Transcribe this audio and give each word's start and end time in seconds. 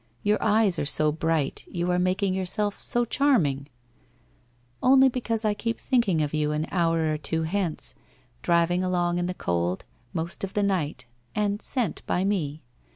Your 0.23 0.41
eyes 0.41 0.79
are 0.79 0.83
so 0.83 1.11
bright— 1.11 1.63
you 1.69 1.91
are 1.91 1.99
making 1.99 2.33
yourself 2.33 2.79
so 2.79 3.05
charming 3.05 3.67
''Only 4.81 5.09
because 5.09 5.45
I 5.45 5.53
keep 5.53 5.79
thinking 5.79 6.23
of 6.23 6.33
you 6.33 6.51
an 6.51 6.65
hour 6.71 7.13
or 7.13 7.19
two 7.19 7.43
hence, 7.43 7.93
driving 8.41 8.83
along 8.83 9.19
in 9.19 9.27
the 9.27 9.35
cold, 9.35 9.85
most 10.11 10.43
of 10.43 10.55
the 10.55 10.63
night 10.63 11.05
and 11.35 11.61
sent 11.61 12.03
by 12.07 12.23
me. 12.23 12.63